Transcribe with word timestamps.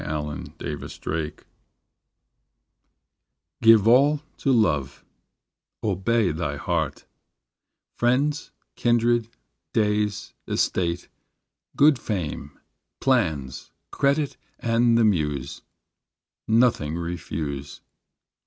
GIVE 0.03 0.15
ALL 0.15 0.35
TO 0.57 0.63
LOVE 0.63 1.41
Give 3.61 3.87
all 3.87 4.23
to 4.37 4.51
love; 4.51 5.05
Obey 5.83 6.31
thy 6.31 6.55
heart; 6.57 7.05
Friends, 7.95 8.49
kindred, 8.75 9.27
days, 9.73 10.33
Estate, 10.47 11.07
good 11.75 11.99
fame, 11.99 12.57
Plans, 12.99 13.69
credit 13.91 14.37
and 14.57 14.97
the 14.97 15.05
Muse, 15.05 15.61
Nothing 16.47 16.95
refuse. 16.97 17.81